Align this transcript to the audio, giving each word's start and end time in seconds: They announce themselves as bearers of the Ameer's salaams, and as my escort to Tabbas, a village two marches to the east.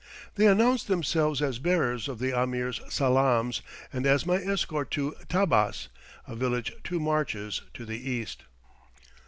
They 0.33 0.47
announce 0.47 0.83
themselves 0.83 1.43
as 1.43 1.59
bearers 1.59 2.07
of 2.07 2.17
the 2.17 2.31
Ameer's 2.31 2.81
salaams, 2.91 3.61
and 3.93 4.07
as 4.07 4.25
my 4.25 4.37
escort 4.37 4.89
to 4.89 5.13
Tabbas, 5.29 5.89
a 6.27 6.35
village 6.35 6.73
two 6.83 6.99
marches 6.99 7.61
to 7.75 7.85
the 7.85 7.97
east. 8.09 8.45